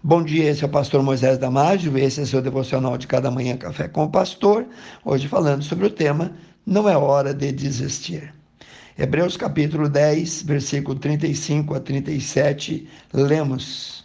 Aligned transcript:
Bom 0.00 0.22
dia, 0.22 0.48
esse 0.48 0.62
é 0.62 0.66
o 0.66 0.70
pastor 0.70 1.02
Moisés 1.02 1.38
Damásio, 1.38 1.98
esse 1.98 2.20
é 2.20 2.24
seu 2.24 2.40
devocional 2.40 2.96
de 2.96 3.08
cada 3.08 3.32
manhã 3.32 3.56
Café 3.56 3.88
com 3.88 4.04
o 4.04 4.08
Pastor, 4.08 4.64
hoje 5.04 5.26
falando 5.26 5.64
sobre 5.64 5.86
o 5.86 5.90
tema 5.90 6.30
Não 6.64 6.88
é 6.88 6.96
hora 6.96 7.34
de 7.34 7.50
desistir. 7.50 8.32
Hebreus 8.96 9.36
capítulo 9.36 9.88
10, 9.88 10.42
versículo 10.42 10.96
35 10.96 11.74
a 11.74 11.80
37, 11.80 12.88
lemos: 13.12 14.04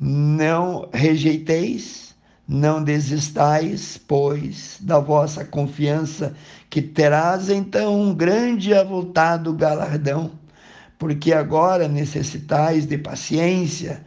Não 0.00 0.88
rejeiteis, 0.94 2.14
não 2.48 2.82
desistais, 2.82 3.98
pois, 4.08 4.78
da 4.80 4.98
vossa 4.98 5.44
confiança, 5.44 6.34
que 6.70 6.80
terás 6.80 7.50
então 7.50 8.00
um 8.00 8.14
grande 8.14 8.72
avultado 8.72 9.52
galardão, 9.52 10.30
porque 10.98 11.34
agora 11.34 11.86
necessitais 11.86 12.86
de 12.86 12.96
paciência, 12.96 14.02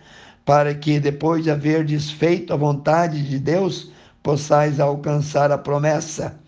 para 0.45 0.75
que, 0.75 0.99
depois 0.99 1.43
de 1.43 1.49
haver 1.49 1.83
desfeito 1.83 2.53
a 2.53 2.55
vontade 2.55 3.27
de 3.27 3.39
Deus, 3.39 3.91
possais 4.21 4.79
alcançar 4.79 5.51
a 5.51 5.57
promessa, 5.57 6.39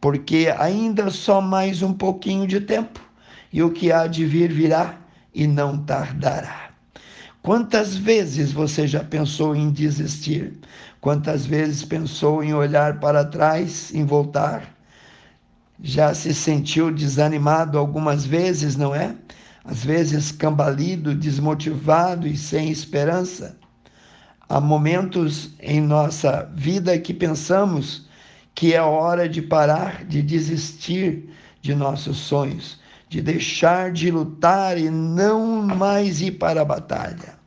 porque 0.00 0.52
ainda 0.58 1.10
só 1.10 1.40
mais 1.40 1.82
um 1.82 1.92
pouquinho 1.92 2.46
de 2.46 2.60
tempo, 2.60 3.00
e 3.52 3.62
o 3.62 3.70
que 3.70 3.92
há 3.92 4.06
de 4.06 4.24
vir 4.24 4.50
virá 4.50 4.98
e 5.34 5.46
não 5.46 5.78
tardará. 5.78 6.70
Quantas 7.42 7.96
vezes 7.96 8.52
você 8.52 8.86
já 8.86 9.02
pensou 9.02 9.54
em 9.54 9.70
desistir? 9.70 10.58
Quantas 11.00 11.44
vezes 11.44 11.84
pensou 11.84 12.42
em 12.42 12.54
olhar 12.54 13.00
para 13.00 13.24
trás, 13.24 13.92
em 13.92 14.04
voltar? 14.04 14.76
Já 15.82 16.14
se 16.14 16.32
sentiu 16.32 16.92
desanimado 16.92 17.76
algumas 17.76 18.24
vezes, 18.24 18.76
não 18.76 18.94
é? 18.94 19.16
Às 19.64 19.84
vezes 19.84 20.32
cambalido, 20.32 21.14
desmotivado 21.14 22.26
e 22.26 22.36
sem 22.36 22.70
esperança. 22.70 23.56
Há 24.48 24.60
momentos 24.60 25.50
em 25.60 25.80
nossa 25.80 26.50
vida 26.54 26.98
que 26.98 27.14
pensamos 27.14 28.06
que 28.54 28.74
é 28.74 28.82
hora 28.82 29.28
de 29.28 29.40
parar, 29.40 30.04
de 30.04 30.20
desistir 30.20 31.30
de 31.60 31.74
nossos 31.74 32.18
sonhos, 32.18 32.78
de 33.08 33.22
deixar 33.22 33.92
de 33.92 34.10
lutar 34.10 34.76
e 34.76 34.90
não 34.90 35.62
mais 35.62 36.20
ir 36.20 36.32
para 36.32 36.62
a 36.62 36.64
batalha. 36.64 37.40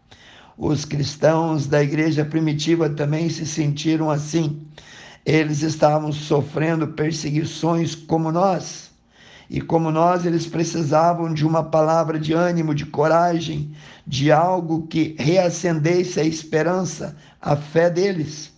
Os 0.58 0.86
cristãos 0.86 1.68
da 1.68 1.84
igreja 1.84 2.24
primitiva 2.24 2.90
também 2.90 3.30
se 3.30 3.46
sentiram 3.46 4.10
assim. 4.10 4.66
Eles 5.26 5.62
estavam 5.64 6.12
sofrendo 6.14 6.88
perseguições 6.88 7.94
como 7.94 8.32
nós 8.32 8.95
e 9.50 9.62
como 9.62 9.92
nós, 9.92 10.26
eles 10.26 10.48
precisavam 10.48 11.34
de 11.34 11.46
uma 11.46 11.64
palavra 11.64 12.20
de 12.20 12.34
ânimo, 12.34 12.74
de 12.74 12.86
coragem, 12.86 13.72
de 14.06 14.32
algo 14.32 14.88
que 14.88 15.16
reacendesse 15.20 16.20
a 16.20 16.24
esperança, 16.24 17.16
a 17.42 17.56
fé 17.56 17.90
deles. 17.90 18.54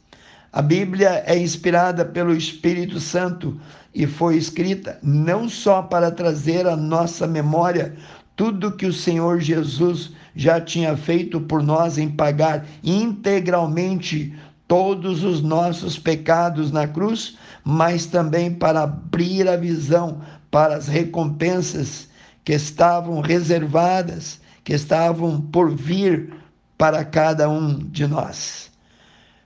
A 0.52 0.62
Bíblia 0.62 1.24
é 1.26 1.38
inspirada 1.38 2.06
pelo 2.06 2.34
Espírito 2.34 3.00
Santo 3.00 3.60
e 3.94 4.08
foi 4.08 4.38
escrita 4.38 4.98
não 5.04 5.50
só 5.50 5.82
para 5.82 6.10
trazer 6.10 6.66
à 6.66 6.76
nossa 6.76 7.28
memória 7.28 7.96
tudo 8.36 8.72
que 8.72 8.86
o 8.86 8.94
Senhor 8.94 9.40
Jesus 9.40 10.12
já 10.36 10.62
tinha 10.62 10.96
feito 10.96 11.42
por 11.42 11.64
nós 11.64 11.98
em 11.98 12.08
pagar 12.08 12.66
integralmente 12.84 14.34
todos 14.68 15.24
os 15.24 15.42
nossos 15.42 15.98
pecados 15.98 16.72
na 16.72 16.88
cruz, 16.88 17.38
mas 17.64 18.06
também 18.06 18.54
para 18.54 18.84
abrir 18.84 19.48
a 19.48 19.56
visão 19.56 20.22
para 20.58 20.76
as 20.76 20.88
recompensas 20.88 22.10
que 22.44 22.52
estavam 22.52 23.22
reservadas, 23.22 24.42
que 24.64 24.74
estavam 24.74 25.40
por 25.40 25.70
vir 25.76 26.34
para 26.76 27.06
cada 27.06 27.48
um 27.48 27.78
de 27.78 28.08
nós. 28.08 28.72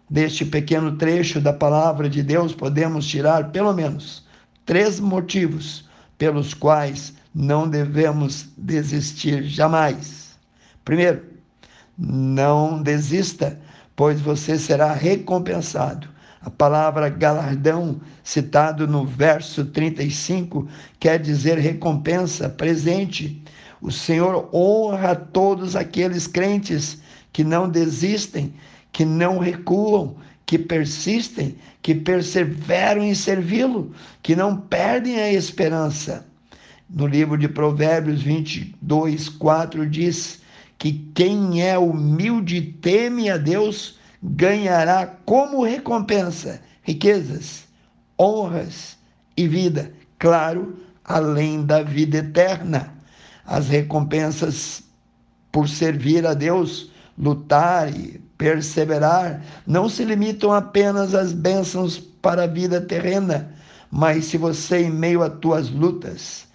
Deste 0.10 0.46
pequeno 0.46 0.96
trecho 0.96 1.42
da 1.42 1.52
palavra 1.52 2.10
de 2.10 2.24
Deus, 2.24 2.56
podemos 2.56 3.06
tirar 3.06 3.52
pelo 3.52 3.74
menos 3.74 4.26
três 4.66 5.02
motivos 5.02 5.84
pelos 6.18 6.54
quais 6.54 7.14
não 7.36 7.68
devemos 7.68 8.48
desistir 8.58 9.44
jamais. 9.44 10.40
Primeiro, 10.86 11.26
não 11.98 12.82
desista, 12.82 13.60
pois 13.98 14.22
você 14.22 14.58
será 14.58 14.94
recompensado 14.94 16.08
a 16.44 16.50
palavra 16.50 17.08
galardão, 17.08 18.02
citado 18.24 18.88
no 18.88 19.06
verso 19.06 19.66
35, 19.66 20.68
quer 21.00 21.20
dizer 21.20 21.58
recompensa, 21.60 22.50
presente. 22.50 23.44
O 23.80 23.92
Senhor 23.92 24.50
honra 24.54 25.16
todos 25.16 25.76
aqueles 25.76 26.26
crentes 26.26 27.00
que 27.32 27.44
não 27.44 27.70
desistem, 27.70 28.54
que 28.92 29.06
não 29.06 29.38
recuam, 29.38 30.16
que 30.46 30.58
persistem, 30.58 31.56
que 31.82 31.94
perseveram 31.96 33.04
em 33.04 33.16
servi-lo, 33.16 33.94
que 34.22 34.36
não 34.36 34.58
perdem 34.58 35.20
a 35.20 35.32
esperança. 35.32 36.26
No 36.90 37.08
livro 37.08 37.38
de 37.38 37.48
Provérbios 37.48 38.22
22, 38.22 39.30
4 39.30 39.88
diz 39.88 40.42
que 40.78 40.92
quem 41.14 41.62
é 41.62 41.78
humilde 41.78 42.62
teme 42.82 43.30
a 43.30 43.38
Deus, 43.38 44.00
ganhará 44.22 45.08
como 45.26 45.64
recompensa 45.64 46.62
riquezas, 46.84 47.68
honras 48.20 48.98
e 49.36 49.48
vida, 49.48 49.92
claro, 50.20 50.78
além 51.04 51.66
da 51.66 51.82
vida 51.82 52.18
eterna. 52.18 52.94
As 53.46 53.68
recompensas 53.68 54.84
por 55.52 55.68
servir 55.68 56.26
a 56.26 56.34
Deus, 56.34 56.92
lutar 57.18 57.94
e 57.94 58.20
perseverar, 58.38 59.44
não 59.68 59.90
se 59.90 60.04
limitam 60.04 60.52
apenas 60.52 61.14
às 61.14 61.34
bênçãos 61.34 61.98
para 62.00 62.44
a 62.44 62.48
vida 62.48 62.80
terrena, 62.82 63.54
mas 63.92 64.26
se 64.26 64.38
você, 64.38 64.84
em 64.84 64.90
meio 64.90 65.22
a 65.22 65.30
tuas 65.30 65.70
lutas, 65.70 66.48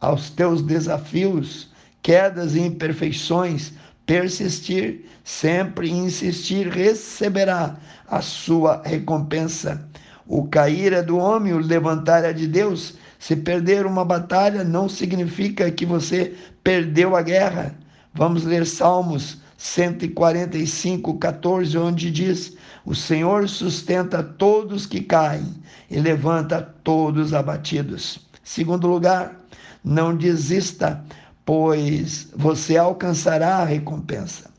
aos 0.00 0.30
teus 0.30 0.62
desafios, 0.62 1.70
quedas 2.02 2.54
e 2.54 2.60
imperfeições, 2.60 3.72
persistir, 4.06 5.04
sempre 5.24 5.90
insistir, 5.90 6.68
receberá 6.68 7.76
a 8.08 8.20
sua 8.20 8.82
recompensa. 8.84 9.88
O 10.26 10.46
cair 10.46 10.92
é 10.92 11.02
do 11.02 11.18
homem, 11.18 11.52
o 11.52 11.58
levantar 11.58 12.24
é 12.24 12.32
de 12.32 12.46
Deus. 12.46 12.94
Se 13.18 13.36
perder 13.36 13.86
uma 13.86 14.04
batalha, 14.04 14.64
não 14.64 14.88
significa 14.88 15.70
que 15.70 15.86
você 15.86 16.34
perdeu 16.62 17.14
a 17.16 17.22
guerra. 17.22 17.74
Vamos 18.14 18.44
ler 18.44 18.66
Salmos 18.66 19.40
145, 19.56 21.18
14, 21.18 21.78
onde 21.78 22.10
diz: 22.10 22.56
O 22.84 22.94
Senhor 22.94 23.48
sustenta 23.48 24.22
todos 24.22 24.86
que 24.86 25.00
caem 25.00 25.54
e 25.90 26.00
levanta 26.00 26.60
todos 26.82 27.32
abatidos. 27.32 28.18
Segundo 28.42 28.88
lugar, 28.88 29.36
não 29.84 30.16
desista 30.16 31.04
pois 31.44 32.28
você 32.34 32.76
alcançará 32.76 33.56
a 33.56 33.64
recompensa. 33.64 34.50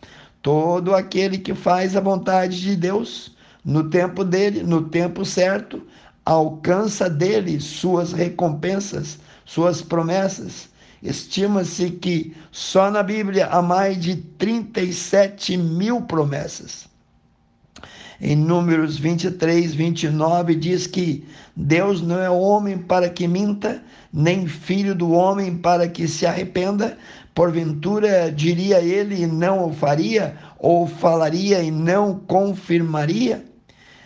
Todo 0.41 0.93
aquele 0.93 1.37
que 1.37 1.53
faz 1.53 1.95
a 1.95 2.01
vontade 2.01 2.59
de 2.59 2.75
Deus, 2.75 3.35
no 3.63 3.89
tempo 3.89 4.23
dele, 4.23 4.61
no 4.61 4.89
tempo 4.89 5.23
certo, 5.23 5.81
alcança 6.25 7.09
dele 7.09 7.59
suas 7.59 8.11
recompensas, 8.11 9.19
suas 9.45 9.81
promessas. 9.81 10.69
Estima-se 11.01 11.91
que 11.91 12.35
só 12.51 12.89
na 12.89 13.03
Bíblia 13.03 13.47
há 13.47 13.61
mais 13.61 13.99
de 13.99 14.15
37 14.15 15.57
mil 15.57 16.01
promessas. 16.01 16.87
Em 18.25 18.37
Números 18.37 18.97
23, 18.97 19.75
29, 19.75 20.55
diz 20.55 20.87
que 20.87 21.25
Deus 21.53 22.01
não 22.01 22.17
é 22.21 22.29
homem 22.29 22.77
para 22.77 23.09
que 23.09 23.27
minta, 23.27 23.83
nem 24.13 24.47
filho 24.47 24.95
do 24.95 25.11
homem 25.11 25.57
para 25.57 25.89
que 25.89 26.07
se 26.07 26.25
arrependa. 26.25 26.97
Porventura 27.35 28.31
diria 28.31 28.79
ele 28.79 29.23
e 29.23 29.27
não 29.27 29.67
o 29.67 29.73
faria, 29.73 30.37
ou 30.57 30.87
falaria 30.87 31.61
e 31.61 31.69
não 31.69 32.17
confirmaria? 32.17 33.43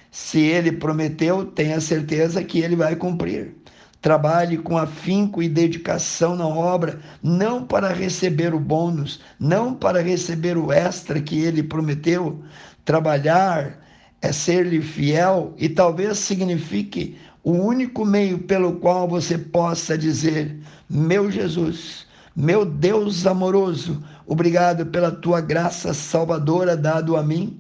Se 0.10 0.40
ele 0.40 0.72
prometeu, 0.72 1.46
tenha 1.46 1.80
certeza 1.80 2.44
que 2.44 2.60
ele 2.60 2.76
vai 2.76 2.96
cumprir. 2.96 3.54
Trabalhe 4.02 4.58
com 4.58 4.80
afinco 4.80 5.44
e 5.44 5.48
dedicação 5.48 6.36
na 6.36 6.48
obra, 6.48 7.00
não 7.22 7.64
para 7.64 7.94
receber 7.94 8.56
o 8.56 8.60
bônus, 8.60 9.20
não 9.40 9.76
para 9.76 10.02
receber 10.02 10.58
o 10.58 10.72
extra 10.72 11.22
que 11.22 11.38
ele 11.40 11.62
prometeu. 11.62 12.42
Trabalhar 12.84 13.86
é 14.22 14.32
ser-lhe 14.32 14.82
fiel 14.82 15.54
e 15.58 15.70
talvez 15.70 16.18
signifique 16.18 17.18
o 17.44 17.52
único 17.52 18.04
meio 18.06 18.40
pelo 18.40 18.74
qual 18.74 19.08
você 19.08 19.38
possa 19.38 19.98
dizer: 19.98 20.60
Meu 20.90 21.32
Jesus, 21.32 22.06
meu 22.36 22.66
Deus 22.66 23.26
amoroso, 23.26 24.04
obrigado 24.26 24.86
pela 24.86 25.12
tua 25.12 25.42
graça 25.42 25.94
salvadora 25.94 26.76
dado 26.76 27.16
a 27.16 27.24
mim, 27.24 27.60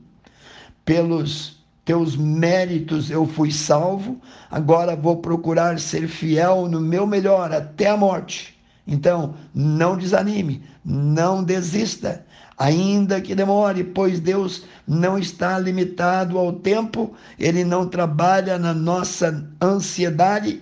pelos 0.84 1.58
teus 1.88 2.18
méritos 2.18 3.10
eu 3.10 3.26
fui 3.26 3.50
salvo, 3.50 4.20
agora 4.52 4.94
vou 4.94 5.22
procurar 5.22 5.80
ser 5.80 6.10
fiel 6.10 6.68
no 6.68 6.82
meu 6.82 7.08
melhor 7.08 7.54
até 7.54 7.88
a 7.88 7.96
morte. 7.96 8.60
Então, 8.86 9.36
não 9.56 9.98
desanime, 9.98 10.62
não 10.84 11.42
desista. 11.42 12.26
Ainda 12.58 13.22
que 13.22 13.36
demore, 13.36 13.84
pois 13.84 14.20
Deus 14.20 14.66
não 14.88 15.18
está 15.18 15.60
limitado 15.60 16.38
ao 16.38 16.54
tempo, 16.54 17.14
Ele 17.38 17.64
não 17.64 17.88
trabalha 17.88 18.58
na 18.58 18.74
nossa 18.74 19.48
ansiedade, 19.62 20.62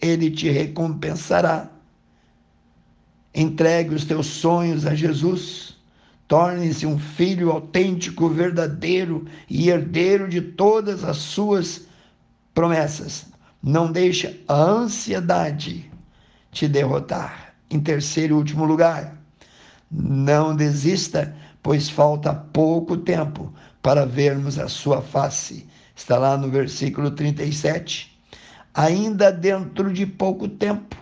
Ele 0.00 0.30
te 0.30 0.48
recompensará. 0.48 1.68
Entregue 3.34 3.94
os 3.94 4.04
teus 4.04 4.26
sonhos 4.26 4.86
a 4.86 4.94
Jesus, 4.94 5.76
torne-se 6.26 6.86
um 6.86 6.98
filho 6.98 7.50
autêntico, 7.50 8.28
verdadeiro 8.28 9.26
e 9.50 9.68
herdeiro 9.68 10.28
de 10.28 10.40
todas 10.40 11.04
as 11.04 11.18
suas 11.18 11.86
promessas. 12.54 13.26
Não 13.62 13.92
deixe 13.92 14.42
a 14.48 14.54
ansiedade 14.54 15.90
te 16.50 16.66
derrotar. 16.66 17.54
Em 17.70 17.78
terceiro 17.78 18.34
e 18.34 18.38
último 18.38 18.64
lugar, 18.64 19.17
não 19.90 20.54
desista, 20.54 21.34
pois 21.62 21.88
falta 21.88 22.34
pouco 22.34 22.96
tempo 22.96 23.52
para 23.82 24.04
vermos 24.04 24.58
a 24.58 24.68
sua 24.68 25.00
face. 25.00 25.66
Está 25.94 26.18
lá 26.18 26.36
no 26.36 26.50
versículo 26.50 27.10
37. 27.10 28.16
Ainda 28.74 29.32
dentro 29.32 29.92
de 29.92 30.06
pouco 30.06 30.48
tempo, 30.48 30.96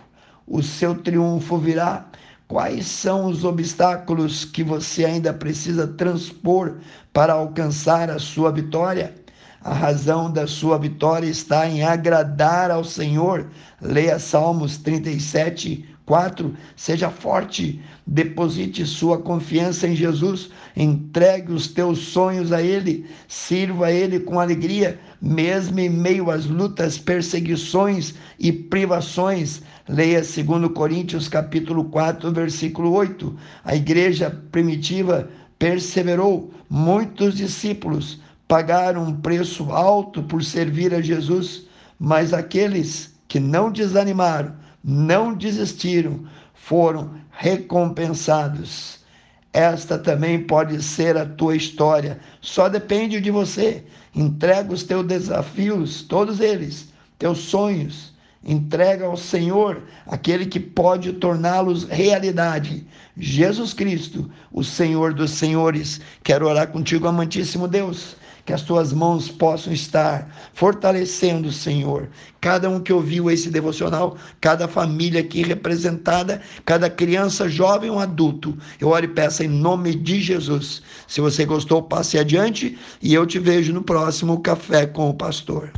o 0.47 0.63
seu 0.63 0.95
triunfo 0.95 1.57
virá. 1.57 2.05
Quais 2.47 2.87
são 2.87 3.25
os 3.25 3.43
obstáculos 3.43 4.45
que 4.45 4.63
você 4.63 5.03
ainda 5.03 5.33
precisa 5.33 5.85
transpor 5.85 6.77
para 7.11 7.33
alcançar 7.33 8.09
a 8.09 8.17
sua 8.17 8.51
vitória? 8.51 9.13
A 9.61 9.73
razão 9.73 10.31
da 10.31 10.47
sua 10.47 10.77
vitória 10.77 11.27
está 11.27 11.67
em 11.67 11.83
agradar 11.83 12.71
ao 12.71 12.85
Senhor. 12.85 13.49
Leia 13.81 14.17
Salmos 14.17 14.77
37, 14.77 15.96
4. 16.07 16.55
Seja 16.75 17.09
forte, 17.09 17.81
deposite 18.07 18.85
sua 18.85 19.17
confiança 19.17 19.85
em 19.87 19.95
Jesus, 19.95 20.49
entregue 20.75 21.51
os 21.51 21.67
teus 21.67 21.99
sonhos 21.99 22.53
a 22.53 22.61
Ele, 22.63 23.05
sirva 23.27 23.87
a 23.87 23.91
Ele 23.91 24.21
com 24.21 24.39
alegria, 24.39 24.97
mesmo 25.21 25.77
em 25.81 25.89
meio 25.89 26.31
às 26.31 26.45
lutas, 26.45 26.97
perseguições 26.97 28.15
e 28.39 28.53
privações. 28.53 29.61
Leia 29.87 30.21
2 30.21 30.71
Coríntios 30.73 31.27
capítulo 31.27 31.83
4, 31.85 32.31
versículo 32.31 32.93
8. 32.93 33.35
A 33.65 33.75
igreja 33.75 34.31
primitiva 34.49 35.29
perseverou, 35.59 36.51
muitos 36.69 37.35
discípulos 37.35 38.21
pagaram 38.47 39.03
um 39.03 39.13
preço 39.13 39.73
alto 39.73 40.23
por 40.23 40.41
servir 40.41 40.93
a 40.93 41.01
Jesus, 41.01 41.67
mas 41.99 42.33
aqueles 42.33 43.13
que 43.27 43.41
não 43.41 43.69
desanimaram, 43.69 44.53
não 44.83 45.33
desistiram, 45.33 46.25
foram 46.53 47.11
recompensados. 47.31 48.99
Esta 49.53 49.97
também 49.97 50.43
pode 50.43 50.81
ser 50.83 51.17
a 51.17 51.25
tua 51.25 51.55
história, 51.55 52.19
só 52.41 52.69
depende 52.69 53.19
de 53.19 53.31
você. 53.31 53.83
Entrega 54.13 54.73
os 54.73 54.83
teus 54.83 55.05
desafios, 55.05 56.01
todos 56.03 56.39
eles, 56.39 56.91
teus 57.17 57.39
sonhos, 57.39 58.13
entrega 58.43 59.05
ao 59.05 59.17
Senhor, 59.17 59.83
aquele 60.05 60.45
que 60.45 60.59
pode 60.59 61.13
torná-los 61.13 61.85
realidade. 61.85 62.85
Jesus 63.17 63.73
Cristo, 63.73 64.29
o 64.51 64.63
Senhor 64.63 65.13
dos 65.13 65.31
Senhores. 65.31 66.01
Quero 66.23 66.47
orar 66.47 66.67
contigo, 66.67 67.07
amantíssimo 67.07 67.67
Deus 67.67 68.15
que 68.47 68.53
as 68.53 68.61
tuas 68.61 68.93
mãos 68.93 69.27
possam 69.27 69.73
estar 69.73 70.33
fortalecendo, 70.53 71.51
Senhor, 71.51 72.07
cada 72.39 72.69
um 72.69 72.79
que 72.79 72.93
ouviu 72.93 73.29
esse 73.29 73.49
devocional, 73.49 74.15
cada 74.39 74.69
família 74.69 75.19
aqui 75.19 75.43
representada, 75.43 76.41
cada 76.65 76.89
criança, 76.89 77.49
jovem 77.49 77.89
ou 77.89 77.99
adulto. 77.99 78.57
Eu 78.79 78.87
oro 78.87 79.03
e 79.03 79.09
peço 79.09 79.43
em 79.43 79.49
nome 79.49 79.93
de 79.93 80.21
Jesus. 80.21 80.81
Se 81.09 81.19
você 81.19 81.43
gostou, 81.43 81.83
passe 81.83 82.17
adiante 82.17 82.79
e 83.01 83.13
eu 83.13 83.27
te 83.27 83.37
vejo 83.37 83.73
no 83.73 83.83
próximo 83.83 84.39
Café 84.39 84.85
com 84.85 85.09
o 85.09 85.13
Pastor. 85.13 85.69